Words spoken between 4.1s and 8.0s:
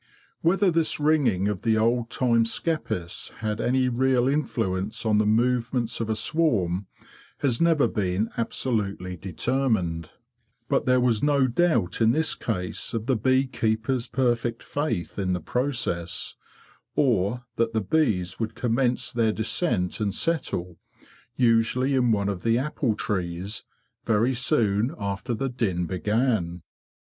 influence on the movements of a swarm has never